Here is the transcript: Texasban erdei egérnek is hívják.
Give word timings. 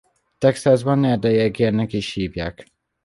Texasban 0.37 1.03
erdei 1.05 1.39
egérnek 1.39 1.93
is 1.93 2.13
hívják. 2.13 2.65